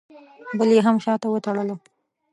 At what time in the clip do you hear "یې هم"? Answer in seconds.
0.75-0.95